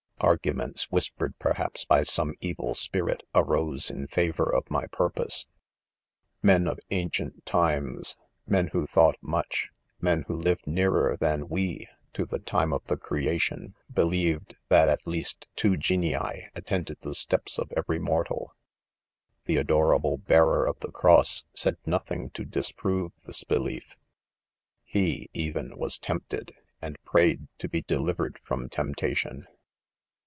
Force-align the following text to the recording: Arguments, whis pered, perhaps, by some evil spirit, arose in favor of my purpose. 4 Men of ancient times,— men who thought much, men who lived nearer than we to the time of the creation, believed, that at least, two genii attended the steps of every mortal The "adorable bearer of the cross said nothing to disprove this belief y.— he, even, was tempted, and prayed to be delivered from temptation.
Arguments, 0.23 0.91
whis 0.91 1.09
pered, 1.09 1.33
perhaps, 1.39 1.83
by 1.83 2.03
some 2.03 2.35
evil 2.41 2.75
spirit, 2.75 3.23
arose 3.33 3.89
in 3.89 4.05
favor 4.05 4.47
of 4.53 4.69
my 4.69 4.85
purpose. 4.85 5.47
4 6.43 6.47
Men 6.47 6.67
of 6.67 6.79
ancient 6.91 7.43
times,— 7.43 8.17
men 8.47 8.67
who 8.67 8.85
thought 8.85 9.15
much, 9.19 9.71
men 9.99 10.21
who 10.27 10.35
lived 10.35 10.67
nearer 10.67 11.17
than 11.17 11.47
we 11.49 11.87
to 12.13 12.23
the 12.27 12.37
time 12.37 12.71
of 12.71 12.85
the 12.85 12.97
creation, 12.97 13.73
believed, 13.91 14.57
that 14.69 14.89
at 14.89 15.07
least, 15.07 15.47
two 15.55 15.75
genii 15.75 16.49
attended 16.53 16.97
the 17.01 17.15
steps 17.15 17.57
of 17.57 17.71
every 17.75 17.97
mortal 17.97 18.53
The 19.45 19.57
"adorable 19.57 20.17
bearer 20.17 20.67
of 20.67 20.79
the 20.81 20.91
cross 20.91 21.45
said 21.55 21.77
nothing 21.83 22.29
to 22.35 22.45
disprove 22.45 23.11
this 23.25 23.43
belief 23.43 23.95
y.— 23.95 23.95
he, 24.83 25.29
even, 25.33 25.75
was 25.75 25.97
tempted, 25.97 26.53
and 26.79 27.03
prayed 27.05 27.47
to 27.57 27.67
be 27.67 27.81
delivered 27.81 28.39
from 28.43 28.69
temptation. 28.69 29.47